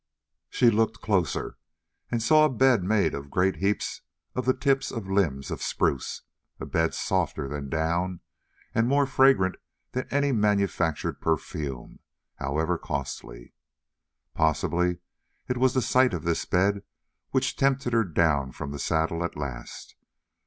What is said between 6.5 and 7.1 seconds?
a bed